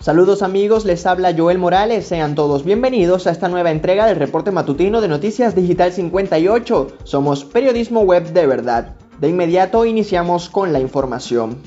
Saludos 0.00 0.40
amigos, 0.40 0.86
les 0.86 1.04
habla 1.04 1.34
Joel 1.36 1.58
Morales, 1.58 2.06
sean 2.06 2.34
todos 2.34 2.64
bienvenidos 2.64 3.26
a 3.26 3.32
esta 3.32 3.50
nueva 3.50 3.70
entrega 3.70 4.06
del 4.06 4.16
reporte 4.16 4.50
matutino 4.50 5.02
de 5.02 5.08
Noticias 5.08 5.54
Digital 5.54 5.92
58. 5.92 6.86
Somos 7.04 7.44
periodismo 7.44 8.00
web 8.00 8.32
de 8.32 8.46
verdad. 8.46 8.96
De 9.20 9.28
inmediato 9.28 9.84
iniciamos 9.84 10.48
con 10.48 10.72
la 10.72 10.80
información. 10.80 11.58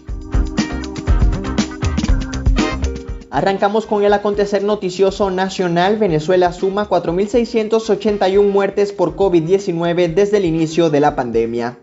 Arrancamos 3.30 3.86
con 3.86 4.04
el 4.04 4.14
acontecer 4.14 4.64
noticioso 4.64 5.30
nacional. 5.30 5.98
Venezuela 5.98 6.54
suma 6.54 6.90
4.681 6.90 8.50
muertes 8.50 8.94
por 8.94 9.16
COVID-19 9.16 10.12
desde 10.12 10.38
el 10.38 10.46
inicio 10.46 10.90
de 10.90 11.00
la 11.02 11.16
pandemia. 11.16 11.78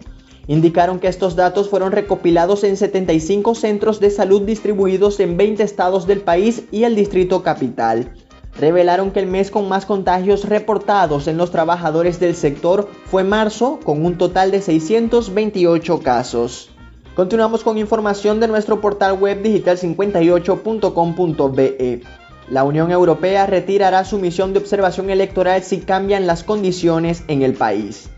Indicaron 0.48 0.98
que 1.00 1.08
estos 1.08 1.34
datos 1.34 1.70
fueron 1.70 1.92
recopilados 1.92 2.62
en 2.64 2.76
75 2.76 3.54
centros 3.54 4.00
de 4.00 4.10
salud 4.10 4.42
distribuidos 4.42 5.18
en 5.20 5.38
20 5.38 5.62
estados 5.62 6.06
del 6.06 6.20
país 6.20 6.64
y 6.70 6.84
el 6.84 6.94
Distrito 6.94 7.42
Capital. 7.42 8.12
Revelaron 8.58 9.12
que 9.12 9.20
el 9.20 9.28
mes 9.28 9.50
con 9.50 9.68
más 9.68 9.86
contagios 9.86 10.46
reportados 10.46 11.26
en 11.26 11.38
los 11.38 11.50
trabajadores 11.50 12.20
del 12.20 12.34
sector 12.34 12.88
fue 13.06 13.24
marzo, 13.24 13.80
con 13.82 14.04
un 14.04 14.18
total 14.18 14.50
de 14.50 14.60
628 14.60 16.00
casos. 16.00 16.71
Continuamos 17.14 17.62
con 17.62 17.76
información 17.76 18.40
de 18.40 18.48
nuestro 18.48 18.80
portal 18.80 19.18
web 19.18 19.42
digital58.com.be. 19.42 22.00
La 22.48 22.64
Unión 22.64 22.90
Europea 22.90 23.46
retirará 23.46 24.06
su 24.06 24.18
misión 24.18 24.54
de 24.54 24.60
observación 24.60 25.10
electoral 25.10 25.62
si 25.62 25.80
cambian 25.80 26.26
las 26.26 26.42
condiciones 26.42 27.22
en 27.28 27.42
el 27.42 27.52
país. 27.52 28.08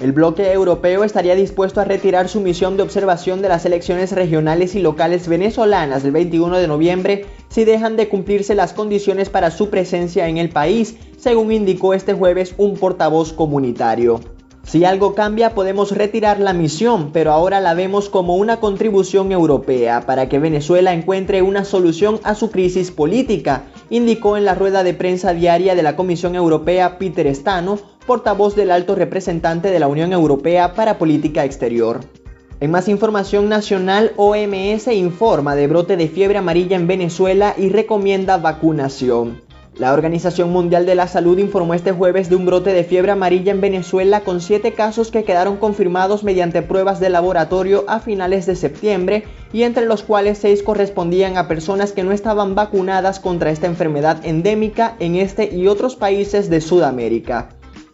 El 0.00 0.12
bloque 0.12 0.52
europeo 0.52 1.02
estaría 1.02 1.34
dispuesto 1.34 1.80
a 1.80 1.84
retirar 1.84 2.28
su 2.28 2.40
misión 2.40 2.76
de 2.76 2.84
observación 2.84 3.42
de 3.42 3.48
las 3.48 3.66
elecciones 3.66 4.12
regionales 4.12 4.76
y 4.76 4.80
locales 4.80 5.26
venezolanas 5.26 6.04
del 6.04 6.12
21 6.12 6.58
de 6.58 6.68
noviembre 6.68 7.26
si 7.48 7.64
dejan 7.64 7.96
de 7.96 8.08
cumplirse 8.08 8.54
las 8.54 8.72
condiciones 8.72 9.30
para 9.30 9.50
su 9.50 9.68
presencia 9.68 10.28
en 10.28 10.38
el 10.38 10.50
país, 10.50 10.94
según 11.18 11.50
indicó 11.50 11.92
este 11.92 12.14
jueves 12.14 12.54
un 12.56 12.76
portavoz 12.76 13.32
comunitario. 13.32 14.20
Si 14.64 14.84
algo 14.84 15.14
cambia 15.14 15.54
podemos 15.54 15.92
retirar 15.92 16.40
la 16.40 16.52
misión, 16.52 17.10
pero 17.12 17.32
ahora 17.32 17.60
la 17.60 17.74
vemos 17.74 18.08
como 18.08 18.36
una 18.36 18.60
contribución 18.60 19.30
europea 19.30 20.00
para 20.06 20.28
que 20.28 20.38
Venezuela 20.38 20.92
encuentre 20.94 21.42
una 21.42 21.64
solución 21.64 22.18
a 22.24 22.34
su 22.34 22.50
crisis 22.50 22.90
política, 22.90 23.64
indicó 23.90 24.36
en 24.36 24.44
la 24.44 24.54
rueda 24.54 24.82
de 24.82 24.94
prensa 24.94 25.34
diaria 25.34 25.74
de 25.74 25.82
la 25.82 25.96
Comisión 25.96 26.34
Europea 26.34 26.98
Peter 26.98 27.32
Stano, 27.34 27.78
portavoz 28.06 28.56
del 28.56 28.70
alto 28.70 28.94
representante 28.94 29.70
de 29.70 29.78
la 29.78 29.86
Unión 29.86 30.12
Europea 30.12 30.74
para 30.74 30.98
Política 30.98 31.44
Exterior. 31.44 32.00
En 32.60 32.70
más 32.70 32.88
información 32.88 33.48
nacional, 33.50 34.12
OMS 34.16 34.88
informa 34.88 35.54
de 35.54 35.66
brote 35.66 35.96
de 35.98 36.08
fiebre 36.08 36.38
amarilla 36.38 36.76
en 36.76 36.86
Venezuela 36.86 37.54
y 37.58 37.68
recomienda 37.68 38.38
vacunación. 38.38 39.43
La 39.76 39.92
Organización 39.92 40.52
Mundial 40.52 40.86
de 40.86 40.94
la 40.94 41.08
Salud 41.08 41.36
informó 41.38 41.74
este 41.74 41.90
jueves 41.90 42.30
de 42.30 42.36
un 42.36 42.46
brote 42.46 42.72
de 42.72 42.84
fiebre 42.84 43.10
amarilla 43.10 43.50
en 43.50 43.60
Venezuela 43.60 44.20
con 44.20 44.40
siete 44.40 44.72
casos 44.72 45.10
que 45.10 45.24
quedaron 45.24 45.56
confirmados 45.56 46.22
mediante 46.22 46.62
pruebas 46.62 47.00
de 47.00 47.10
laboratorio 47.10 47.84
a 47.88 47.98
finales 47.98 48.46
de 48.46 48.54
septiembre 48.54 49.24
y 49.52 49.64
entre 49.64 49.86
los 49.86 50.04
cuales 50.04 50.38
seis 50.38 50.62
correspondían 50.62 51.36
a 51.36 51.48
personas 51.48 51.90
que 51.90 52.04
no 52.04 52.12
estaban 52.12 52.54
vacunadas 52.54 53.18
contra 53.18 53.50
esta 53.50 53.66
enfermedad 53.66 54.24
endémica 54.24 54.94
en 55.00 55.16
este 55.16 55.52
y 55.52 55.66
otros 55.66 55.96
países 55.96 56.48
de 56.48 56.60
Sudamérica. 56.60 57.48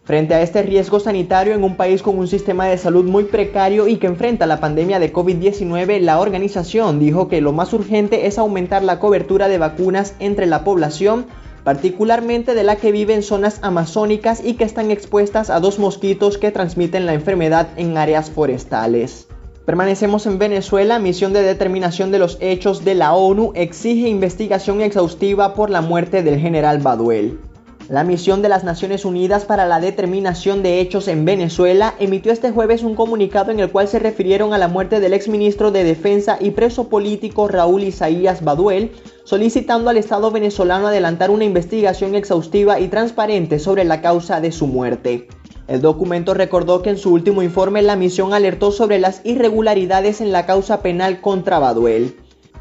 Frente 0.05 0.35
a 0.35 0.43
este 0.43 0.62
riesgo 0.62 1.01
sanitario 1.01 1.55
en 1.55 1.65
un 1.65 1.77
país 1.77 2.03
con 2.03 2.19
un 2.19 2.29
sistema 2.29 2.67
de 2.67 2.77
salud 2.77 3.07
muy 3.07 3.25
precario 3.25 3.89
y 3.89 3.97
que 3.97 4.07
enfrenta 4.07 4.45
la 4.45 4.61
pandemia 4.61 4.99
de 4.99 5.12
COVID-19, 5.12 6.01
la 6.01 6.21
organización 6.21 6.99
dijo 6.99 7.29
que 7.29 7.41
lo 7.41 7.53
más 7.53 7.73
urgente 7.73 8.27
es 8.27 8.37
aumentar 8.37 8.83
la 8.83 8.99
cobertura 8.99 9.49
de 9.49 9.57
vacunas 9.57 10.15
entre 10.19 10.45
la 10.45 10.62
población 10.62 11.25
particularmente 11.65 12.54
de 12.54 12.65
la 12.65 12.76
que 12.76 12.93
vive 12.93 13.15
en 13.15 13.22
zonas 13.22 13.59
amazónicas 13.62 14.43
y 14.44 14.54
que 14.54 14.65
están 14.65 14.91
expuestas 14.91 15.50
a 15.50 15.60
dos 15.60 15.78
mosquitos 15.78 16.38
que 16.38 16.50
transmiten 16.50 17.06
la 17.06 17.15
enfermedad 17.15 17.69
en 17.76 17.97
áreas 17.97 18.31
forestales. 18.31 19.26
Permanecemos 19.66 20.26
en 20.26 20.38
Venezuela, 20.38 20.99
misión 20.99 21.32
de 21.32 21.43
determinación 21.43 22.10
de 22.10 22.19
los 22.19 22.38
hechos 22.41 22.84
de 22.84 22.94
la 22.94 23.15
ONU 23.15 23.53
exige 23.54 24.09
investigación 24.09 24.81
exhaustiva 24.81 25.54
por 25.54 25.70
la 25.70 25.81
muerte 25.81 26.22
del 26.22 26.41
general 26.41 26.78
Baduel. 26.78 27.38
La 27.91 28.04
misión 28.04 28.41
de 28.41 28.49
las 28.49 28.62
Naciones 28.62 29.04
Unidas 29.04 29.44
para 29.44 29.66
la 29.66 29.81
determinación 29.81 30.62
de 30.62 30.81
hechos 30.81 31.09
en 31.09 31.25
Venezuela 31.25 31.94
emitió 31.99 32.31
este 32.31 32.53
jueves 32.53 32.84
un 32.84 32.94
comunicado 32.94 33.50
en 33.50 33.59
el 33.59 33.70
cual 33.70 33.88
se 33.88 33.99
refirieron 33.99 34.53
a 34.53 34.59
la 34.59 34.69
muerte 34.69 35.00
del 35.00 35.12
exministro 35.12 35.72
de 35.72 35.82
Defensa 35.82 36.38
y 36.41 36.50
preso 36.53 36.88
político 36.88 37.49
Raúl 37.49 37.82
Isaías 37.82 38.44
Baduel, 38.44 38.93
solicitando 39.31 39.91
al 39.91 39.97
Estado 39.97 40.33
venezolano 40.33 40.89
adelantar 40.89 41.31
una 41.31 41.45
investigación 41.45 42.17
exhaustiva 42.17 42.81
y 42.81 42.89
transparente 42.89 43.61
sobre 43.61 43.85
la 43.85 44.01
causa 44.01 44.41
de 44.41 44.51
su 44.51 44.67
muerte. 44.67 45.29
El 45.69 45.81
documento 45.81 46.35
recordó 46.35 46.83
que 46.83 46.91
en 46.91 46.99
su 46.99 47.13
último 47.13 47.41
informe 47.41 47.81
la 47.81 47.95
misión 47.95 48.35
alertó 48.35 48.73
sobre 48.73 48.99
las 48.99 49.21
irregularidades 49.25 50.21
en 50.21 50.33
la 50.33 50.47
causa 50.47 50.83
penal 50.83 51.21
contra 51.21 51.61
Baduel. 51.61 52.17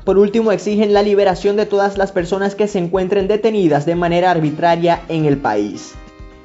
Por 0.06 0.20
último, 0.20 0.52
exigen 0.52 0.94
la 0.94 1.02
liberación 1.02 1.56
de 1.56 1.66
todas 1.66 1.98
las 1.98 2.12
personas 2.12 2.54
que 2.54 2.68
se 2.68 2.78
encuentren 2.78 3.28
detenidas 3.28 3.88
de 3.88 3.96
manera 3.96 4.30
arbitraria 4.30 5.02
en 5.10 5.26
el 5.26 5.40
país. 5.40 5.96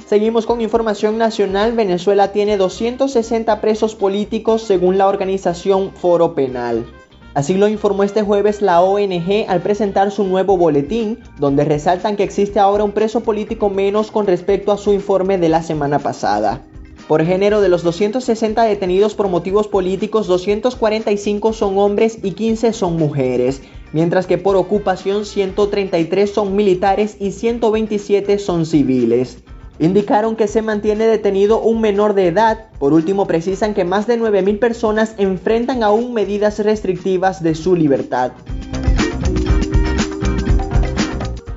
Seguimos 0.06 0.47
con 0.47 0.62
información 0.62 1.19
nacional. 1.19 1.73
Venezuela 1.73 2.33
tiene 2.33 2.56
260 2.56 3.61
presos 3.61 3.95
políticos 3.95 4.62
según 4.62 4.97
la 4.97 5.06
organización 5.06 5.93
Foro 5.93 6.35
Penal. 6.35 6.87
Así 7.34 7.55
lo 7.55 7.67
informó 7.67 8.05
este 8.05 8.22
jueves 8.22 8.62
la 8.62 8.81
ONG 8.81 9.47
al 9.49 9.61
presentar 9.61 10.12
su 10.12 10.22
nuevo 10.22 10.56
boletín, 10.56 11.19
donde 11.39 11.65
resaltan 11.65 12.15
que 12.15 12.22
existe 12.22 12.61
ahora 12.61 12.84
un 12.84 12.93
preso 12.93 13.22
político 13.22 13.71
menos 13.71 14.12
con 14.12 14.27
respecto 14.28 14.71
a 14.71 14.78
su 14.78 14.93
informe 14.93 15.37
de 15.37 15.49
la 15.49 15.62
semana 15.62 15.99
pasada. 15.99 16.62
Por 17.09 17.25
género, 17.27 17.61
de 17.61 17.69
los 17.69 17.83
260 17.83 18.62
detenidos 18.62 19.14
por 19.14 19.29
motivos 19.29 19.69
políticos, 19.69 20.26
245 20.29 21.53
son 21.53 21.76
hombres 21.76 22.19
y 22.23 22.31
15 22.31 22.73
son 22.73 22.97
mujeres, 22.97 23.62
mientras 23.93 24.26
que 24.26 24.38
por 24.38 24.56
ocupación 24.56 25.26
133 25.26 26.32
son 26.32 26.56
militares 26.56 27.17
y 27.20 27.32
127 27.32 28.38
son 28.38 28.64
civiles. 28.64 29.44
Indicaron 29.79 30.37
que 30.37 30.47
se 30.47 30.62
mantiene 30.62 31.06
detenido 31.06 31.61
un 31.61 31.81
menor 31.81 32.15
de 32.15 32.29
edad. 32.29 32.67
Por 32.79 32.93
último, 32.93 33.26
precisan 33.26 33.75
que 33.75 33.85
más 33.85 34.06
de 34.06 34.19
9.000 34.19 34.59
personas 34.61 35.15
enfrentan 35.19 35.82
aún 35.82 36.15
medidas 36.15 36.61
restrictivas 36.61 37.43
de 37.43 37.56
su 37.56 37.75
libertad. 37.75 38.32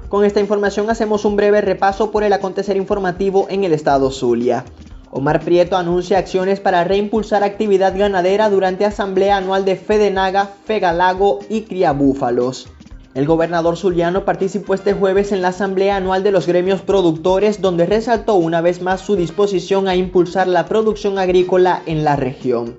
Con 0.10 0.26
esta 0.26 0.40
información 0.40 0.90
hacemos 0.90 1.26
un 1.26 1.36
breve 1.36 1.62
repaso 1.62 2.12
por 2.12 2.24
el 2.24 2.34
acontecer 2.34 2.78
informativo 2.78 3.46
en 3.50 3.66
el 3.66 3.74
estado 3.74 4.10
Zulia. 4.10 4.66
Omar 5.12 5.42
Prieto 5.42 5.78
anuncia 5.78 6.18
acciones 6.18 6.60
para 6.60 6.84
reimpulsar 6.84 7.44
actividad 7.44 7.98
ganadera 7.98 8.50
durante 8.50 8.86
asamblea 8.86 9.38
anual 9.38 9.64
de 9.64 9.76
Fedenaga, 9.76 10.50
Fegalago 10.66 11.40
y 11.50 11.62
Criabúfalos. 11.62 12.70
El 13.18 13.26
gobernador 13.26 13.78
zuliano 13.78 14.26
participó 14.26 14.76
este 14.76 14.94
jueves 14.94 15.32
en 15.32 15.42
la 15.42 15.48
asamblea 15.48 15.96
anual 15.96 16.22
de 16.22 16.32
los 16.32 16.46
gremios 16.46 16.82
productores 16.82 17.62
donde 17.62 17.88
resaltó 17.88 18.36
una 18.36 18.62
vez 18.62 18.84
más 18.84 19.02
su 19.02 19.16
disposición 19.16 19.88
a 19.88 19.96
impulsar 19.96 20.48
la 20.48 20.68
producción 20.68 21.18
agrícola 21.18 21.82
en 21.88 22.04
la 22.04 22.16
región. 22.16 22.78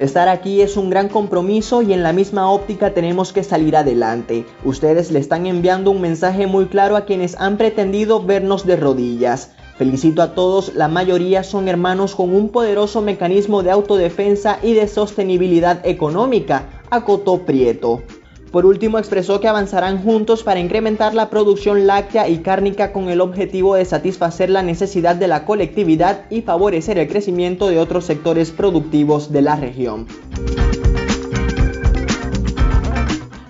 Estar 0.00 0.28
aquí 0.28 0.60
es 0.60 0.76
un 0.76 0.90
gran 0.90 1.08
compromiso 1.08 1.82
y 1.82 1.92
en 1.92 2.02
la 2.02 2.12
misma 2.12 2.50
óptica 2.50 2.94
tenemos 2.94 3.32
que 3.32 3.44
salir 3.44 3.76
adelante. 3.76 4.44
Ustedes 4.64 5.12
le 5.12 5.20
están 5.20 5.46
enviando 5.46 5.92
un 5.92 6.00
mensaje 6.00 6.48
muy 6.48 6.66
claro 6.66 6.96
a 6.96 7.04
quienes 7.04 7.36
han 7.38 7.56
pretendido 7.56 8.20
vernos 8.20 8.66
de 8.66 8.74
rodillas. 8.74 9.52
Felicito 9.78 10.20
a 10.20 10.34
todos, 10.34 10.74
la 10.74 10.88
mayoría 10.88 11.44
son 11.44 11.68
hermanos 11.68 12.16
con 12.16 12.34
un 12.34 12.48
poderoso 12.48 13.02
mecanismo 13.02 13.62
de 13.62 13.70
autodefensa 13.70 14.58
y 14.64 14.72
de 14.72 14.88
sostenibilidad 14.88 15.86
económica, 15.86 16.82
acotó 16.90 17.46
Prieto. 17.46 18.02
Por 18.56 18.64
último, 18.64 18.98
expresó 18.98 19.38
que 19.38 19.48
avanzarán 19.48 20.02
juntos 20.02 20.42
para 20.42 20.60
incrementar 20.60 21.12
la 21.12 21.28
producción 21.28 21.86
láctea 21.86 22.26
y 22.26 22.38
cárnica 22.38 22.90
con 22.90 23.10
el 23.10 23.20
objetivo 23.20 23.74
de 23.74 23.84
satisfacer 23.84 24.48
la 24.48 24.62
necesidad 24.62 25.14
de 25.14 25.28
la 25.28 25.44
colectividad 25.44 26.24
y 26.30 26.40
favorecer 26.40 26.96
el 26.96 27.06
crecimiento 27.06 27.68
de 27.68 27.78
otros 27.78 28.06
sectores 28.06 28.52
productivos 28.52 29.30
de 29.30 29.42
la 29.42 29.56
región. 29.56 30.06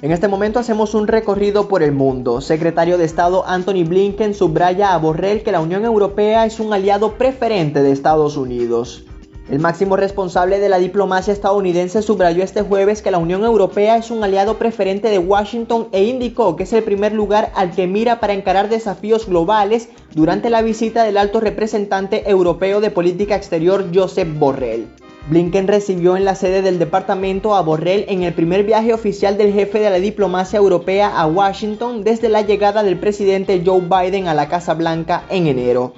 En 0.03 0.11
este 0.11 0.27
momento 0.27 0.59
hacemos 0.59 0.93
un 0.95 1.07
recorrido 1.07 1.69
por 1.69 1.85
el 1.85 1.93
mundo. 1.93 2.41
Secretario 2.41 2.99
de 2.99 3.05
Estado 3.05 3.47
Anthony 3.47 3.85
Blinken 3.87 4.35
subraya 4.35 4.93
a 4.93 4.99
Borrell 4.99 5.45
que 5.45 5.53
la 5.53 5.61
Unión 5.61 5.85
Europea 5.85 6.47
es 6.47 6.59
un 6.59 6.73
aliado 6.73 7.13
preferente 7.13 7.81
de 7.81 7.93
Estados 7.93 8.37
Unidos. 8.37 9.05
El 9.49 9.61
máximo 9.61 9.97
responsable 9.97 10.59
de 10.59 10.69
la 10.69 10.79
diplomacia 10.79 11.33
estadounidense 11.33 12.03
subrayó 12.03 12.43
este 12.43 12.63
jueves 12.63 13.01
que 13.01 13.13
la 13.13 13.19
Unión 13.19 13.45
Europea 13.45 13.97
es 13.97 14.11
un 14.11 14.25
aliado 14.25 14.59
preferente 14.59 15.09
de 15.09 15.21
Washington 15.21 15.87
e 15.93 16.03
indicó 16.03 16.57
que 16.57 16.65
es 16.65 16.73
el 16.73 16.83
primer 16.83 17.13
lugar 17.13 17.53
al 17.55 17.71
que 17.71 17.87
mira 17.87 18.19
para 18.19 18.33
encarar 18.33 18.69
desafíos 18.69 19.29
globales 19.29 19.89
durante 20.17 20.51
la 20.51 20.63
visita 20.63 21.05
del 21.05 21.17
alto 21.17 21.39
representante 21.39 22.29
europeo 22.29 22.81
de 22.81 22.91
política 22.91 23.37
exterior 23.37 23.87
Josep 23.95 24.37
Borrell. 24.37 24.89
Blinken 25.31 25.69
recibió 25.69 26.17
en 26.17 26.25
la 26.25 26.35
sede 26.35 26.61
del 26.63 26.81
departamento 26.81 27.55
a 27.55 27.63
Borrell 27.63 28.05
en 28.09 28.25
el 28.25 28.35
primer 28.35 28.65
viaje 28.65 28.93
oficial 28.95 29.39
del 29.39 29.53
jefe 29.53 29.79
de 29.79 29.91
la 29.91 29.99
diplomacia 29.99 30.57
europea 30.57 31.21
a 31.21 31.25
Washington 31.27 32.03
desde 32.03 32.29
la 32.29 32.43
llegada 32.43 32.83
del 32.83 32.99
presidente 32.99 33.63
Joe 33.65 33.81
Biden 33.81 34.27
a 34.27 34.35
la 34.35 34.49
Casa 34.49 34.75
Blanca 34.75 35.25
en 35.31 35.47
enero. 35.47 35.95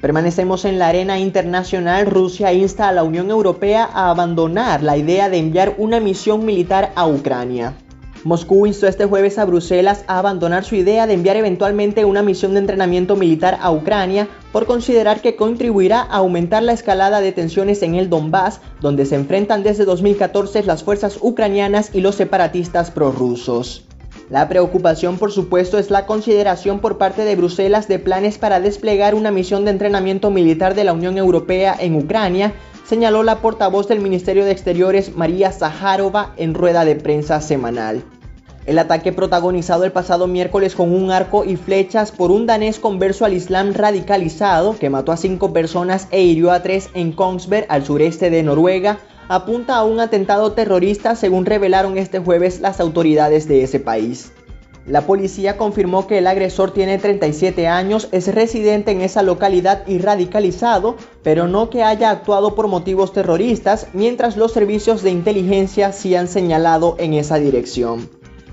Permanecemos 0.00 0.64
en 0.64 0.78
la 0.78 0.88
arena 0.88 1.18
internacional. 1.18 2.06
Rusia 2.06 2.52
insta 2.54 2.88
a 2.88 2.92
la 2.92 3.02
Unión 3.02 3.30
Europea 3.30 3.84
a 3.84 4.08
abandonar 4.10 4.82
la 4.82 4.96
idea 4.96 5.28
de 5.28 5.36
enviar 5.36 5.74
una 5.76 6.00
misión 6.00 6.46
militar 6.46 6.92
a 6.94 7.06
Ucrania. 7.06 7.74
Moscú 8.24 8.66
instó 8.66 8.86
este 8.86 9.06
jueves 9.06 9.38
a 9.38 9.44
Bruselas 9.44 10.04
a 10.06 10.18
abandonar 10.18 10.64
su 10.64 10.74
idea 10.74 11.06
de 11.06 11.14
enviar 11.14 11.36
eventualmente 11.36 12.04
una 12.04 12.22
misión 12.22 12.52
de 12.52 12.60
entrenamiento 12.60 13.16
militar 13.16 13.58
a 13.60 13.72
Ucrania 13.72 14.28
por 14.52 14.66
considerar 14.66 15.22
que 15.22 15.36
contribuirá 15.36 16.00
a 16.00 16.16
aumentar 16.16 16.62
la 16.62 16.72
escalada 16.72 17.20
de 17.20 17.32
tensiones 17.32 17.82
en 17.82 17.94
el 17.94 18.10
Donbass, 18.10 18.60
donde 18.80 19.06
se 19.06 19.14
enfrentan 19.14 19.62
desde 19.62 19.86
2014 19.86 20.64
las 20.64 20.82
fuerzas 20.82 21.18
ucranianas 21.20 21.94
y 21.94 22.00
los 22.00 22.14
separatistas 22.14 22.90
prorrusos. 22.90 23.86
La 24.30 24.48
preocupación, 24.48 25.18
por 25.18 25.32
supuesto, 25.32 25.76
es 25.76 25.90
la 25.90 26.06
consideración 26.06 26.78
por 26.78 26.98
parte 26.98 27.24
de 27.24 27.34
Bruselas 27.34 27.88
de 27.88 27.98
planes 27.98 28.38
para 28.38 28.60
desplegar 28.60 29.16
una 29.16 29.32
misión 29.32 29.64
de 29.64 29.72
entrenamiento 29.72 30.30
militar 30.30 30.76
de 30.76 30.84
la 30.84 30.92
Unión 30.92 31.18
Europea 31.18 31.76
en 31.76 31.96
Ucrania, 31.96 32.52
señaló 32.84 33.24
la 33.24 33.40
portavoz 33.40 33.88
del 33.88 33.98
Ministerio 33.98 34.44
de 34.44 34.52
Exteriores 34.52 35.16
María 35.16 35.50
Zaharova 35.50 36.32
en 36.36 36.54
rueda 36.54 36.84
de 36.84 36.94
prensa 36.94 37.40
semanal. 37.40 38.04
El 38.66 38.78
ataque 38.78 39.12
protagonizado 39.12 39.82
el 39.82 39.90
pasado 39.90 40.28
miércoles 40.28 40.76
con 40.76 40.94
un 40.94 41.10
arco 41.10 41.44
y 41.44 41.56
flechas 41.56 42.12
por 42.12 42.30
un 42.30 42.46
danés 42.46 42.78
converso 42.78 43.24
al 43.24 43.32
Islam 43.32 43.72
radicalizado 43.74 44.78
que 44.78 44.90
mató 44.90 45.10
a 45.10 45.16
cinco 45.16 45.52
personas 45.52 46.06
e 46.12 46.22
hirió 46.22 46.52
a 46.52 46.62
tres 46.62 46.88
en 46.94 47.10
Kongsberg, 47.10 47.66
al 47.68 47.84
sureste 47.84 48.30
de 48.30 48.44
Noruega, 48.44 49.00
apunta 49.30 49.76
a 49.76 49.84
un 49.84 50.00
atentado 50.00 50.54
terrorista 50.54 51.14
según 51.14 51.46
revelaron 51.46 51.96
este 51.96 52.18
jueves 52.18 52.60
las 52.60 52.80
autoridades 52.80 53.46
de 53.46 53.62
ese 53.62 53.78
país. 53.78 54.32
La 54.86 55.02
policía 55.02 55.56
confirmó 55.56 56.08
que 56.08 56.18
el 56.18 56.26
agresor 56.26 56.72
tiene 56.72 56.98
37 56.98 57.68
años, 57.68 58.08
es 58.10 58.34
residente 58.34 58.90
en 58.90 59.02
esa 59.02 59.22
localidad 59.22 59.86
y 59.86 59.98
radicalizado, 59.98 60.96
pero 61.22 61.46
no 61.46 61.70
que 61.70 61.84
haya 61.84 62.10
actuado 62.10 62.56
por 62.56 62.66
motivos 62.66 63.12
terroristas, 63.12 63.86
mientras 63.92 64.36
los 64.36 64.50
servicios 64.50 65.04
de 65.04 65.10
inteligencia 65.10 65.92
sí 65.92 66.16
han 66.16 66.26
señalado 66.26 66.96
en 66.98 67.14
esa 67.14 67.36
dirección. 67.36 68.10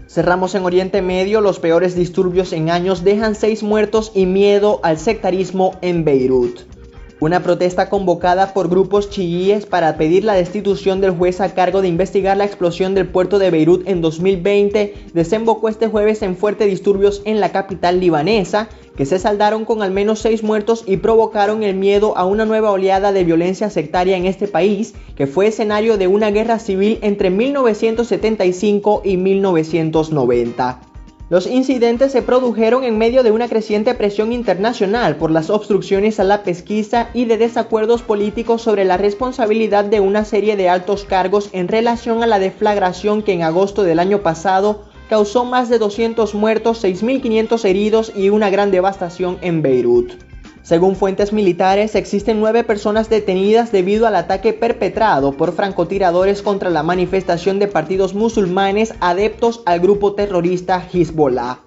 Cerramos 0.08 0.54
en 0.54 0.64
Oriente 0.64 1.02
Medio, 1.02 1.42
los 1.42 1.60
peores 1.60 1.96
disturbios 1.96 2.54
en 2.54 2.70
años 2.70 3.04
dejan 3.04 3.34
seis 3.34 3.64
muertos 3.64 4.12
y 4.14 4.28
miedo 4.28 4.80
al 4.84 5.00
sectarismo 5.00 5.74
en 5.82 6.06
Beirut. 6.06 6.77
Una 7.20 7.42
protesta 7.42 7.90
convocada 7.90 8.54
por 8.54 8.70
grupos 8.70 9.10
chiíes 9.10 9.66
para 9.66 9.98
pedir 9.98 10.24
la 10.24 10.36
destitución 10.36 11.02
del 11.02 11.18
juez 11.18 11.42
a 11.42 11.56
cargo 11.56 11.82
de 11.82 11.88
investigar 11.88 12.38
la 12.38 12.46
explosión 12.46 12.94
del 12.94 13.08
puerto 13.08 13.40
de 13.40 13.50
Beirut 13.50 13.88
en 13.88 14.02
2020 14.02 14.94
desembocó 15.16 15.68
este 15.68 15.88
jueves 15.88 16.22
en 16.22 16.38
fuertes 16.38 16.68
disturbios 16.68 17.24
en 17.26 17.40
la 17.40 17.52
capital 17.52 18.00
libanesa, 18.00 18.70
que 18.96 19.08
se 19.08 19.18
saldaron 19.18 19.66
con 19.66 19.82
al 19.82 19.90
menos 19.90 20.20
seis 20.20 20.44
muertos 20.44 20.84
y 20.86 20.98
provocaron 20.98 21.64
el 21.64 21.76
miedo 21.76 22.16
a 22.16 22.26
una 22.26 22.46
nueva 22.46 22.70
oleada 22.70 23.12
de 23.12 23.24
violencia 23.24 23.72
sectaria 23.72 24.16
en 24.16 24.28
este 24.28 24.48
país, 24.48 24.94
que 25.16 25.26
fue 25.26 25.48
escenario 25.48 25.98
de 25.98 26.06
una 26.06 26.30
guerra 26.30 26.60
civil 26.60 27.00
entre 27.02 27.32
1975 27.32 29.02
y 29.04 29.18
1990. 29.18 30.87
Los 31.30 31.46
incidentes 31.46 32.14
se 32.14 32.22
produjeron 32.22 32.86
en 32.86 32.98
medio 32.98 33.22
de 33.22 33.32
una 33.32 33.50
creciente 33.50 33.94
presión 33.96 34.32
internacional 34.32 35.18
por 35.18 35.30
las 35.30 35.50
obstrucciones 35.50 36.22
a 36.22 36.24
la 36.24 36.44
pesquisa 36.44 37.10
y 37.14 37.26
de 37.26 37.38
desacuerdos 37.38 38.02
políticos 38.02 38.62
sobre 38.62 38.86
la 38.86 38.96
responsabilidad 38.96 39.84
de 39.84 40.00
una 40.00 40.24
serie 40.24 40.56
de 40.56 40.70
altos 40.70 41.04
cargos 41.04 41.50
en 41.52 41.68
relación 41.68 42.24
a 42.24 42.28
la 42.28 42.40
deflagración 42.40 43.24
que 43.24 43.34
en 43.34 43.44
agosto 43.44 43.84
del 43.84 44.00
año 44.00 44.20
pasado 44.20 44.86
causó 45.10 45.44
más 45.44 45.68
de 45.68 45.80
200 45.80 46.34
muertos, 46.34 46.82
6.500 46.82 47.66
heridos 47.66 48.14
y 48.16 48.30
una 48.30 48.50
gran 48.50 48.72
devastación 48.72 49.38
en 49.42 49.62
Beirut. 49.62 50.27
Según 50.64 50.96
fuentes 50.96 51.32
militares, 51.32 51.96
existen 51.96 52.40
nueve 52.40 52.64
personas 52.64 53.10
detenidas 53.10 53.72
debido 53.72 54.08
al 54.08 54.16
ataque 54.16 54.54
perpetrado 54.54 55.32
por 55.32 55.54
francotiradores 55.54 56.42
contra 56.42 56.70
la 56.70 56.84
manifestación 56.84 57.60
de 57.60 57.68
partidos 57.68 58.14
musulmanes 58.14 58.94
adeptos 59.00 59.62
al 59.66 59.80
grupo 59.80 60.14
terrorista 60.14 60.86
Hezbollah. 60.92 61.60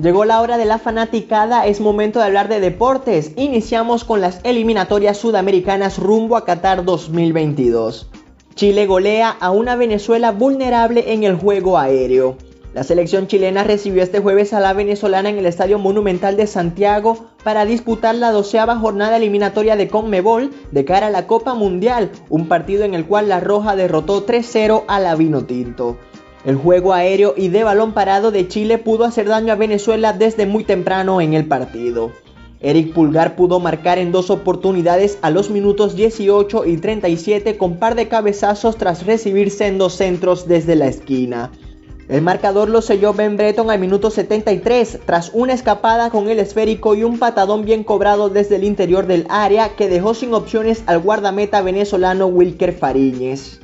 Llegó 0.00 0.24
la 0.24 0.40
hora 0.40 0.58
de 0.58 0.64
la 0.64 0.78
fanaticada, 0.78 1.66
es 1.66 1.80
momento 1.80 2.20
de 2.20 2.26
hablar 2.26 2.48
de 2.48 2.60
deportes. 2.60 3.32
Iniciamos 3.34 4.04
con 4.04 4.20
las 4.20 4.38
eliminatorias 4.44 5.16
sudamericanas 5.16 5.98
rumbo 5.98 6.36
a 6.36 6.44
Qatar 6.44 6.84
2022. 6.84 8.08
Chile 8.54 8.86
golea 8.86 9.30
a 9.30 9.50
una 9.50 9.74
Venezuela 9.74 10.30
vulnerable 10.30 11.12
en 11.12 11.24
el 11.24 11.34
juego 11.34 11.78
aéreo. 11.78 12.36
La 12.78 12.84
selección 12.84 13.26
chilena 13.26 13.64
recibió 13.64 14.04
este 14.04 14.20
jueves 14.20 14.52
a 14.52 14.60
la 14.60 14.72
venezolana 14.72 15.28
en 15.28 15.36
el 15.36 15.46
Estadio 15.46 15.80
Monumental 15.80 16.36
de 16.36 16.46
Santiago 16.46 17.26
para 17.42 17.64
disputar 17.64 18.14
la 18.14 18.30
doceava 18.30 18.76
jornada 18.76 19.16
eliminatoria 19.16 19.74
de 19.74 19.88
Conmebol 19.88 20.52
de 20.70 20.84
cara 20.84 21.08
a 21.08 21.10
la 21.10 21.26
Copa 21.26 21.54
Mundial, 21.54 22.12
un 22.28 22.46
partido 22.46 22.84
en 22.84 22.94
el 22.94 23.04
cual 23.04 23.30
la 23.30 23.40
Roja 23.40 23.74
derrotó 23.74 24.24
3-0 24.24 24.84
a 24.86 25.00
la 25.00 25.16
Vinotinto. 25.16 25.96
El 26.44 26.54
juego 26.54 26.92
aéreo 26.92 27.34
y 27.36 27.48
de 27.48 27.64
balón 27.64 27.94
parado 27.94 28.30
de 28.30 28.46
Chile 28.46 28.78
pudo 28.78 29.04
hacer 29.04 29.26
daño 29.26 29.52
a 29.52 29.56
Venezuela 29.56 30.12
desde 30.12 30.46
muy 30.46 30.62
temprano 30.62 31.20
en 31.20 31.34
el 31.34 31.46
partido. 31.46 32.12
Eric 32.60 32.92
Pulgar 32.92 33.34
pudo 33.34 33.58
marcar 33.58 33.98
en 33.98 34.12
dos 34.12 34.30
oportunidades 34.30 35.18
a 35.22 35.30
los 35.30 35.50
minutos 35.50 35.96
18 35.96 36.64
y 36.64 36.76
37 36.76 37.56
con 37.56 37.80
par 37.80 37.96
de 37.96 38.06
cabezazos 38.06 38.76
tras 38.76 39.04
recibir 39.04 39.50
sendos 39.50 39.94
centros 39.94 40.46
desde 40.46 40.76
la 40.76 40.86
esquina. 40.86 41.50
El 42.08 42.22
marcador 42.22 42.70
lo 42.70 42.80
selló 42.80 43.12
Ben 43.12 43.36
Breton 43.36 43.70
al 43.70 43.78
minuto 43.78 44.10
73 44.10 45.00
tras 45.04 45.30
una 45.34 45.52
escapada 45.52 46.08
con 46.08 46.30
el 46.30 46.38
esférico 46.38 46.94
y 46.94 47.04
un 47.04 47.18
patadón 47.18 47.66
bien 47.66 47.84
cobrado 47.84 48.30
desde 48.30 48.56
el 48.56 48.64
interior 48.64 49.06
del 49.06 49.26
área 49.28 49.76
que 49.76 49.90
dejó 49.90 50.14
sin 50.14 50.32
opciones 50.32 50.82
al 50.86 51.00
guardameta 51.00 51.60
venezolano 51.60 52.26
Wilker 52.26 52.72
Fariñez. 52.72 53.60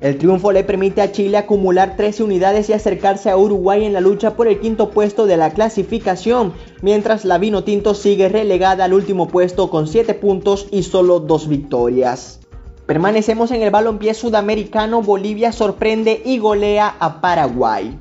El 0.00 0.16
triunfo 0.16 0.52
le 0.52 0.62
permite 0.62 1.02
a 1.02 1.10
Chile 1.10 1.38
acumular 1.38 1.96
13 1.96 2.22
unidades 2.22 2.68
y 2.68 2.72
acercarse 2.72 3.30
a 3.30 3.36
Uruguay 3.36 3.84
en 3.84 3.92
la 3.92 4.00
lucha 4.00 4.36
por 4.36 4.46
el 4.46 4.60
quinto 4.60 4.90
puesto 4.90 5.26
de 5.26 5.36
la 5.36 5.50
clasificación, 5.50 6.52
mientras 6.82 7.24
la 7.24 7.38
Vino 7.38 7.64
Tinto 7.64 7.94
sigue 7.94 8.28
relegada 8.28 8.84
al 8.84 8.94
último 8.94 9.26
puesto 9.26 9.70
con 9.70 9.88
7 9.88 10.14
puntos 10.14 10.68
y 10.70 10.84
solo 10.84 11.18
2 11.18 11.48
victorias. 11.48 12.38
Permanecemos 12.88 13.50
en 13.50 13.60
el 13.60 13.70
balompié 13.70 14.14
sudamericano, 14.14 15.02
Bolivia 15.02 15.52
sorprende 15.52 16.22
y 16.24 16.38
golea 16.38 16.94
a 17.00 17.20
Paraguay. 17.20 17.98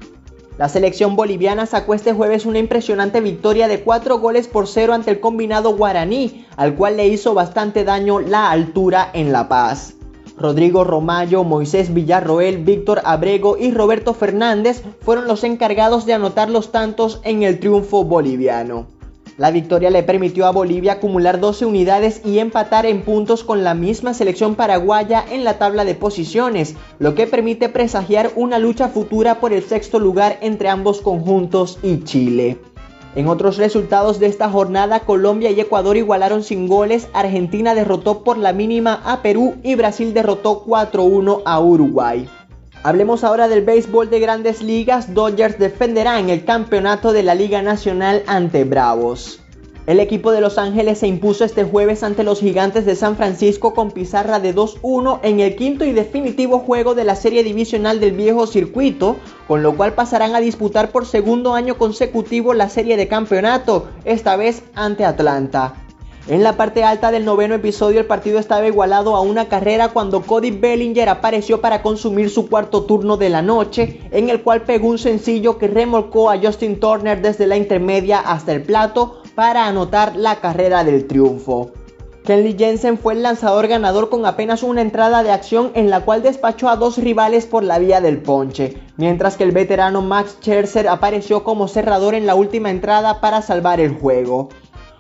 La 0.58 0.70
selección 0.70 1.18
boliviana 1.18 1.66
sacó 1.66 1.94
este 1.94 2.14
jueves 2.14 2.46
una 2.46 2.60
impresionante 2.60 3.20
victoria 3.20 3.68
de 3.68 3.82
4 3.82 4.20
goles 4.20 4.48
por 4.48 4.66
0 4.66 4.94
ante 4.94 5.12
el 5.12 5.20
combinado 5.20 5.76
guaraní, 5.76 6.46
al 6.56 6.76
cual 6.76 6.96
le 6.96 7.06
hizo 7.10 7.34
bastante 7.34 7.84
daño 7.84 8.22
la 8.22 8.50
altura 8.50 9.10
en 9.12 9.34
La 9.34 9.50
Paz. 9.50 9.96
Rodrigo 10.38 10.86
Romayo, 10.86 11.44
Moisés 11.44 11.94
Villarroel, 11.94 12.60
Víctor 12.60 13.02
Abrego 13.04 13.58
y 13.58 13.72
Roberto 13.72 14.14
Fernández 14.14 14.84
fueron 15.02 15.28
los 15.28 15.44
encargados 15.44 16.06
de 16.06 16.14
anotar 16.14 16.50
los 16.50 16.72
tantos 16.72 17.20
en 17.26 17.44
el 17.44 17.60
triunfo 17.60 18.06
boliviano. 18.06 18.88
La 19.38 19.52
victoria 19.52 19.92
le 19.92 20.02
permitió 20.02 20.48
a 20.48 20.52
Bolivia 20.52 20.94
acumular 20.94 21.40
12 21.40 21.66
unidades 21.66 22.22
y 22.26 22.40
empatar 22.40 22.88
en 22.88 23.04
puntos 23.04 23.44
con 23.44 23.64
la 23.64 23.76
misma 23.76 24.16
selección 24.16 24.56
paraguaya 24.56 25.24
en 25.30 25.44
la 25.44 25.60
tabla 25.60 25.86
de 25.86 25.94
posiciones, 25.94 26.76
lo 26.98 27.14
que 27.14 27.28
permite 27.28 27.70
presagiar 27.70 28.32
una 28.36 28.58
lucha 28.58 28.90
futura 28.90 29.40
por 29.40 29.54
el 29.54 29.62
sexto 29.62 30.00
lugar 30.00 30.40
entre 30.42 30.70
ambos 30.70 31.02
conjuntos 31.02 31.78
y 31.84 32.04
Chile. 32.04 32.58
En 33.14 33.28
otros 33.28 33.58
resultados 33.58 34.20
de 34.20 34.26
esta 34.26 34.50
jornada, 34.50 35.02
Colombia 35.02 35.52
y 35.52 35.60
Ecuador 35.60 35.98
igualaron 35.98 36.42
sin 36.42 36.68
goles, 36.68 37.08
Argentina 37.14 37.76
derrotó 37.76 38.24
por 38.24 38.40
la 38.40 38.54
mínima 38.54 39.02
a 39.06 39.22
Perú 39.22 39.56
y 39.62 39.76
Brasil 39.76 40.16
derrotó 40.16 40.66
4-1 40.66 41.44
a 41.46 41.60
Uruguay. 41.60 42.28
Hablemos 42.88 43.26
ahora 43.26 43.50
del 43.50 43.66
béisbol 43.66 44.10
de 44.10 44.22
grandes 44.22 44.64
ligas. 44.64 45.14
Dodgers 45.14 45.60
defenderá 45.60 46.22
en 46.22 46.30
el 46.30 46.46
campeonato 46.46 47.12
de 47.12 47.22
la 47.22 47.36
Liga 47.36 47.62
Nacional 47.62 48.24
ante 48.28 48.64
Bravos. 48.64 49.42
El 49.88 50.00
equipo 50.00 50.32
de 50.32 50.40
Los 50.40 50.58
Ángeles 50.58 51.00
se 51.00 51.08
impuso 51.08 51.44
este 51.44 51.66
jueves 51.66 52.02
ante 52.04 52.24
los 52.24 52.40
gigantes 52.40 52.86
de 52.86 52.96
San 52.96 53.18
Francisco 53.18 53.74
con 53.74 53.92
pizarra 53.92 54.40
de 54.40 54.56
2-1 54.56 55.20
en 55.24 55.42
el 55.42 55.58
quinto 55.58 55.84
y 55.84 55.92
definitivo 55.92 56.60
juego 56.60 56.96
de 56.96 57.04
la 57.04 57.18
serie 57.18 57.44
divisional 57.44 58.00
del 58.00 58.14
viejo 58.14 58.48
circuito, 58.48 59.18
con 59.50 59.64
lo 59.64 59.76
cual 59.76 59.92
pasarán 59.92 60.34
a 60.34 60.40
disputar 60.40 60.92
por 60.92 61.06
segundo 61.06 61.56
año 61.56 61.78
consecutivo 61.78 62.54
la 62.54 62.70
serie 62.70 62.96
de 62.96 63.10
campeonato, 63.10 63.90
esta 64.06 64.38
vez 64.38 64.64
ante 64.76 65.04
Atlanta. 65.04 65.87
En 66.30 66.44
la 66.44 66.58
parte 66.58 66.84
alta 66.84 67.10
del 67.10 67.24
noveno 67.24 67.56
episodio 67.56 68.02
el 68.02 68.06
partido 68.06 68.38
estaba 68.38 68.68
igualado 68.68 69.16
a 69.16 69.22
una 69.22 69.48
carrera 69.48 69.94
cuando 69.94 70.22
Cody 70.22 70.52
Bellinger 70.52 71.08
apareció 71.08 71.62
para 71.62 71.82
consumir 71.82 72.30
su 72.30 72.50
cuarto 72.50 72.84
turno 72.84 73.16
de 73.16 73.30
la 73.30 73.42
noche, 73.42 74.02
en 74.12 74.30
el 74.30 74.44
cual 74.44 74.64
pegó 74.64 74.90
un 74.90 74.98
sencillo 74.98 75.58
que 75.58 75.70
remolcó 75.70 76.30
a 76.30 76.38
Justin 76.38 76.82
Turner 76.82 77.22
desde 77.22 77.48
la 77.48 77.56
intermedia 77.56 78.20
hasta 78.20 78.52
el 78.52 78.64
plato 78.64 79.22
para 79.36 79.68
anotar 79.68 80.18
la 80.18 80.42
carrera 80.42 80.84
del 80.84 81.08
triunfo. 81.08 81.72
Kenley 82.26 82.58
Jensen 82.60 82.98
fue 82.98 83.14
el 83.14 83.24
lanzador 83.24 83.70
ganador 83.70 84.10
con 84.10 84.26
apenas 84.26 84.62
una 84.62 84.82
entrada 84.82 85.24
de 85.24 85.32
acción 85.32 85.72
en 85.76 85.90
la 85.90 86.02
cual 86.02 86.24
despachó 86.24 86.68
a 86.68 86.76
dos 86.76 86.98
rivales 86.98 87.46
por 87.46 87.64
la 87.64 87.80
vía 87.80 88.02
del 88.02 88.22
ponche, 88.22 88.76
mientras 88.98 89.38
que 89.38 89.46
el 89.46 89.54
veterano 89.54 90.02
Max 90.02 90.36
Scherzer 90.42 90.90
apareció 90.90 91.46
como 91.46 91.70
cerrador 91.70 92.16
en 92.16 92.28
la 92.28 92.36
última 92.36 92.70
entrada 92.70 93.22
para 93.22 93.42
salvar 93.42 93.80
el 93.80 93.94
juego. 93.94 94.50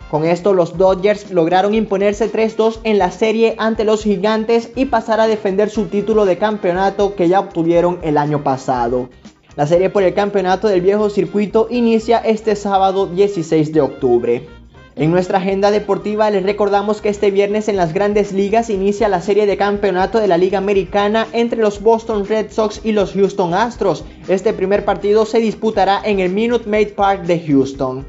Con 0.09 0.23
esto 0.25 0.53
los 0.53 0.77
Dodgers 0.77 1.31
lograron 1.31 1.73
imponerse 1.73 2.31
3-2 2.31 2.79
en 2.83 2.97
la 2.97 3.11
serie 3.11 3.55
ante 3.57 3.83
los 3.83 4.03
gigantes 4.03 4.71
y 4.75 4.85
pasar 4.85 5.19
a 5.19 5.27
defender 5.27 5.69
su 5.69 5.87
título 5.87 6.25
de 6.25 6.37
campeonato 6.37 7.15
que 7.15 7.27
ya 7.27 7.41
obtuvieron 7.41 7.99
el 8.03 8.17
año 8.17 8.41
pasado. 8.41 9.09
La 9.57 9.67
serie 9.67 9.89
por 9.89 10.03
el 10.03 10.13
campeonato 10.13 10.67
del 10.67 10.81
viejo 10.81 11.09
circuito 11.09 11.67
inicia 11.69 12.19
este 12.19 12.55
sábado 12.55 13.07
16 13.07 13.73
de 13.73 13.81
octubre. 13.81 14.47
En 14.95 15.11
nuestra 15.11 15.37
agenda 15.37 15.71
deportiva 15.71 16.29
les 16.31 16.41
recordamos 16.41 17.01
que 17.01 17.09
este 17.09 17.29
viernes 17.29 17.67
en 17.67 17.75
las 17.75 17.93
grandes 17.93 18.31
ligas 18.31 18.71
inicia 18.71 19.09
la 19.09 19.21
serie 19.21 19.45
de 19.45 19.55
campeonato 19.55 20.19
de 20.19 20.27
la 20.27 20.37
Liga 20.37 20.57
Americana 20.57 21.27
entre 21.33 21.61
los 21.61 21.83
Boston 21.83 22.25
Red 22.25 22.51
Sox 22.51 22.81
y 22.83 22.93
los 22.93 23.13
Houston 23.13 23.53
Astros. 23.53 24.05
Este 24.27 24.53
primer 24.53 24.85
partido 24.85 25.25
se 25.25 25.39
disputará 25.39 26.01
en 26.03 26.19
el 26.19 26.31
Minute 26.31 26.67
Maid 26.67 26.93
Park 26.93 27.23
de 27.25 27.39
Houston. 27.39 28.05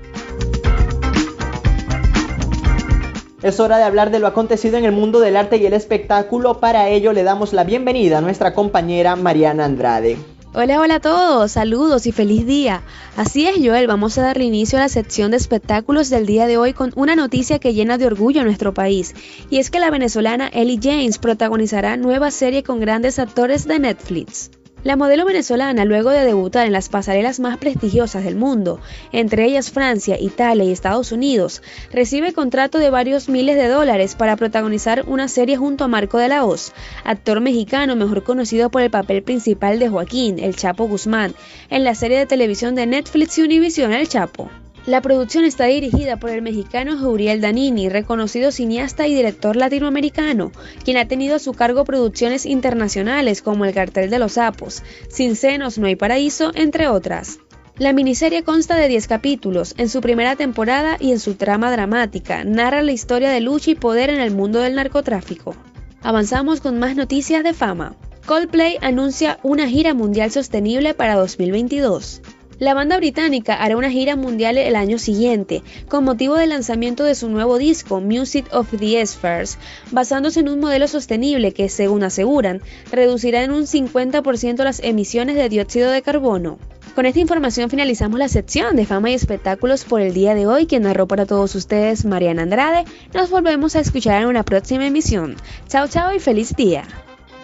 Es 3.40 3.61
hora 3.61 3.78
de 3.78 3.85
hablar 3.85 4.11
de 4.11 4.18
lo 4.18 4.26
acontecido 4.26 4.78
en 4.78 4.85
el 4.85 4.90
mundo 4.90 5.21
del 5.21 5.37
arte 5.37 5.59
y 5.59 5.66
el 5.66 5.73
espectáculo. 5.73 6.59
Para 6.59 6.88
ello 6.88 7.12
le 7.12 7.23
damos 7.23 7.52
la 7.52 7.62
bienvenida 7.62 8.18
a 8.18 8.21
nuestra 8.21 8.52
compañera 8.52 9.14
Mariana 9.14 9.64
Andrade. 9.64 10.16
Hola, 10.54 10.80
hola 10.80 10.97
a 10.97 11.00
todos, 11.00 11.52
saludos 11.52 12.09
y 12.09 12.12
feliz 12.12 12.47
día. 12.47 12.83
Así 13.16 13.47
es, 13.47 13.54
Joel, 13.64 13.87
vamos 13.87 14.18
a 14.18 14.23
darle 14.23 14.42
inicio 14.42 14.76
a 14.78 14.83
la 14.83 14.88
sección 14.88 15.30
de 15.30 15.37
espectáculos 15.37 16.11
del 16.11 16.26
día 16.26 16.49
de 16.49 16.57
hoy 16.57 16.73
con 16.73 16.90
una 16.97 17.14
noticia 17.14 17.61
que 17.61 17.75
llena 17.75 17.97
de 17.97 18.07
orgullo 18.07 18.40
a 18.40 18.45
nuestro 18.45 18.75
país. 18.75 19.14
Y 19.50 19.59
es 19.59 19.71
que 19.71 19.78
la 19.78 19.90
venezolana 19.90 20.49
Ellie 20.49 20.80
James 20.83 21.18
protagonizará 21.18 21.97
nueva 21.97 22.33
serie 22.33 22.64
con 22.64 22.80
grandes 22.80 23.21
actores 23.21 23.68
de 23.68 23.78
Netflix. 23.78 24.50
La 24.85 24.94
modelo 24.94 25.25
venezolana, 25.25 25.85
luego 25.85 26.11
de 26.11 26.25
debutar 26.25 26.64
en 26.64 26.73
las 26.73 26.88
pasarelas 26.88 27.40
más 27.40 27.58
prestigiosas 27.58 28.23
del 28.23 28.37
mundo, 28.37 28.80
entre 29.11 29.44
ellas 29.44 29.73
Francia, 29.73 30.16
Italia 30.20 30.64
y 30.64 30.70
Estados 30.70 31.11
Unidos, 31.11 31.62
recibe 31.92 32.32
contrato 32.32 32.78
de 32.78 32.88
varios 32.88 33.28
miles 33.28 33.56
de 33.56 33.66
dólares 33.66 34.14
para 34.14 34.37
protagonizar 34.37 35.04
una 35.08 35.26
serie 35.26 35.56
junto 35.56 35.82
a 35.82 35.88
Marco 35.88 36.18
de 36.18 36.28
la 36.28 36.44
Hoz, 36.44 36.73
actor 37.02 37.40
mexicano 37.40 37.97
mejor 37.97 38.23
conocido 38.23 38.70
por 38.70 38.82
el 38.82 38.90
papel 38.90 39.25
principal 39.25 39.80
de 39.80 39.88
Joaquín, 39.88 40.38
el 40.38 40.54
Chapo 40.54 40.87
Guzmán, 40.87 41.35
en 41.70 41.82
la 41.82 41.97
serie 41.97 42.18
de 42.18 42.26
televisión 42.26 42.76
de 42.76 42.87
Netflix 42.87 43.37
y 43.38 43.42
Univision 43.42 43.92
El 43.92 44.08
Chapo. 44.08 44.49
La 44.88 45.02
producción 45.02 45.45
está 45.45 45.66
dirigida 45.66 46.16
por 46.16 46.30
el 46.30 46.40
mexicano 46.40 46.97
Juriel 46.97 47.42
Danini, 47.42 47.90
reconocido 47.90 48.50
cineasta 48.50 49.07
y 49.07 49.14
director 49.14 49.54
latinoamericano, 49.54 50.50
quien 50.83 50.97
ha 50.97 51.07
tenido 51.07 51.37
a 51.37 51.38
su 51.38 51.52
cargo 51.52 51.85
producciones 51.85 52.47
internacionales 52.47 53.42
como 53.42 53.66
El 53.66 53.75
cartel 53.75 54.09
de 54.09 54.18
los 54.18 54.33
sapos, 54.33 54.83
Sin 55.11 55.37
senos 55.37 55.76
no 55.76 55.88
hay 55.88 55.97
paraíso, 55.97 56.52
entre 56.54 56.88
otras. 56.88 57.38
La 57.76 57.92
miniserie 57.92 58.45
consta 58.45 58.76
de 58.76 58.88
10 58.88 59.09
capítulos. 59.09 59.75
En 59.76 59.90
su 59.90 60.00
primera 60.00 60.37
temporada 60.37 60.97
y 60.99 61.12
en 61.12 61.21
su 61.21 61.35
trama 61.35 61.71
dramática, 61.71 62.42
narra 62.45 62.80
la 62.80 62.92
historia 62.92 63.28
de 63.28 63.42
lucha 63.42 63.73
y 63.73 63.75
poder 63.75 64.09
en 64.09 64.21
el 64.21 64.30
mundo 64.30 64.61
del 64.61 64.75
narcotráfico. 64.75 65.54
Avanzamos 66.00 66.62
con 66.62 66.78
más 66.78 66.97
noticias 66.97 67.45
de 67.45 67.52
fama. 67.52 67.95
Coldplay 68.25 68.78
anuncia 68.80 69.38
una 69.42 69.68
gira 69.68 69.92
mundial 69.92 70.30
sostenible 70.30 70.95
para 70.95 71.16
2022. 71.16 72.23
La 72.58 72.74
banda 72.74 72.96
británica 72.96 73.54
hará 73.54 73.76
una 73.76 73.88
gira 73.88 74.16
mundial 74.16 74.58
el 74.58 74.74
año 74.74 74.98
siguiente, 74.98 75.62
con 75.88 76.02
motivo 76.02 76.34
del 76.34 76.48
lanzamiento 76.48 77.04
de 77.04 77.14
su 77.14 77.28
nuevo 77.28 77.56
disco, 77.56 78.00
Music 78.00 78.46
of 78.52 78.68
the 78.76 79.06
Spheres, 79.06 79.58
basándose 79.92 80.40
en 80.40 80.48
un 80.48 80.58
modelo 80.58 80.88
sostenible 80.88 81.52
que, 81.52 81.68
según 81.68 82.02
aseguran, 82.02 82.60
reducirá 82.90 83.44
en 83.44 83.52
un 83.52 83.62
50% 83.62 84.64
las 84.64 84.80
emisiones 84.82 85.36
de 85.36 85.48
dióxido 85.48 85.92
de 85.92 86.02
carbono. 86.02 86.58
Con 86.96 87.06
esta 87.06 87.20
información 87.20 87.70
finalizamos 87.70 88.18
la 88.18 88.28
sección 88.28 88.74
de 88.74 88.86
fama 88.86 89.10
y 89.10 89.14
espectáculos 89.14 89.84
por 89.84 90.00
el 90.00 90.12
día 90.12 90.34
de 90.34 90.48
hoy, 90.48 90.66
que 90.66 90.80
narró 90.80 91.06
para 91.06 91.26
todos 91.26 91.54
ustedes 91.54 92.04
Mariana 92.04 92.42
Andrade. 92.42 92.86
Nos 93.14 93.30
volvemos 93.30 93.76
a 93.76 93.80
escuchar 93.80 94.22
en 94.22 94.28
una 94.28 94.42
próxima 94.42 94.84
emisión. 94.84 95.36
Chao, 95.68 95.86
chao 95.86 96.12
y 96.12 96.18
feliz 96.18 96.56
día. 96.56 96.82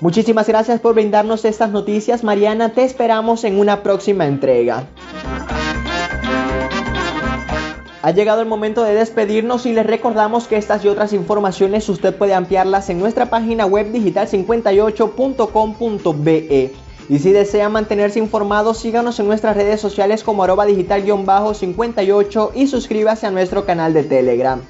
Muchísimas 0.04 0.46
gracias 0.46 0.78
por 0.80 0.94
brindarnos 0.94 1.44
estas 1.46 1.70
noticias, 1.70 2.22
Mariana. 2.24 2.74
Te 2.74 2.84
esperamos 2.84 3.42
en 3.42 3.58
una 3.58 3.82
próxima 3.82 4.26
entrega. 4.26 4.86
Ha 8.02 8.10
llegado 8.10 8.42
el 8.42 8.46
momento 8.46 8.84
de 8.84 8.92
despedirnos 8.92 9.64
y 9.64 9.72
les 9.72 9.86
recordamos 9.86 10.46
que 10.46 10.58
estas 10.58 10.84
y 10.84 10.88
otras 10.88 11.14
informaciones 11.14 11.88
usted 11.88 12.14
puede 12.14 12.34
ampliarlas 12.34 12.90
en 12.90 12.98
nuestra 12.98 13.30
página 13.30 13.64
web 13.64 13.90
digital58.com.be. 13.94 16.74
Y 17.08 17.18
si 17.18 17.32
desea 17.32 17.70
mantenerse 17.70 18.18
informado, 18.18 18.74
síganos 18.74 19.18
en 19.20 19.26
nuestras 19.26 19.56
redes 19.56 19.80
sociales 19.80 20.22
como 20.22 20.44
arroba 20.44 20.66
digital-58 20.66 22.50
y 22.54 22.66
suscríbase 22.66 23.26
a 23.26 23.30
nuestro 23.30 23.64
canal 23.64 23.94
de 23.94 24.02
Telegram. 24.02 24.60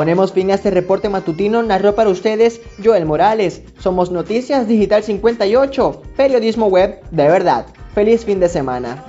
Ponemos 0.00 0.32
fin 0.32 0.50
a 0.50 0.54
este 0.54 0.70
reporte 0.70 1.10
matutino, 1.10 1.62
narró 1.62 1.94
para 1.94 2.08
ustedes 2.08 2.62
Joel 2.82 3.04
Morales. 3.04 3.60
Somos 3.78 4.10
Noticias 4.10 4.66
Digital 4.66 5.02
58, 5.02 6.00
periodismo 6.16 6.68
web 6.68 7.02
de 7.10 7.28
verdad. 7.28 7.66
Feliz 7.94 8.24
fin 8.24 8.40
de 8.40 8.48
semana. 8.48 9.04